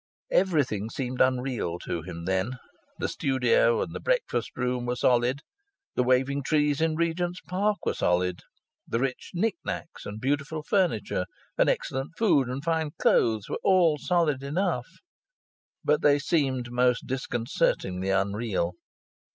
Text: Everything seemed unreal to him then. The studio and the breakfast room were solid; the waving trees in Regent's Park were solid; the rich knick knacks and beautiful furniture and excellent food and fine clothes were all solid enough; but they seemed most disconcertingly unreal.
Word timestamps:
Everything 0.31 0.89
seemed 0.89 1.21
unreal 1.21 1.77
to 1.77 2.01
him 2.01 2.25
then. 2.25 2.57
The 2.97 3.07
studio 3.07 3.83
and 3.83 3.93
the 3.93 3.99
breakfast 3.99 4.49
room 4.57 4.87
were 4.87 4.95
solid; 4.95 5.41
the 5.93 6.01
waving 6.01 6.41
trees 6.41 6.81
in 6.81 6.95
Regent's 6.95 7.39
Park 7.41 7.85
were 7.85 7.93
solid; 7.93 8.39
the 8.87 8.97
rich 8.97 9.29
knick 9.35 9.57
knacks 9.63 10.07
and 10.07 10.19
beautiful 10.19 10.63
furniture 10.63 11.27
and 11.55 11.69
excellent 11.69 12.17
food 12.17 12.47
and 12.49 12.63
fine 12.63 12.89
clothes 12.99 13.47
were 13.47 13.59
all 13.63 13.99
solid 13.99 14.41
enough; 14.41 14.87
but 15.85 16.01
they 16.01 16.17
seemed 16.17 16.71
most 16.71 17.05
disconcertingly 17.05 18.09
unreal. 18.09 18.73